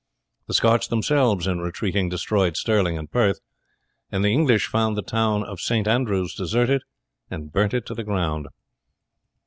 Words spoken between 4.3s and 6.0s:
English found the town of St.